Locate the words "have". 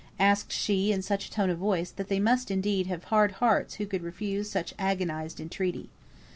2.87-3.03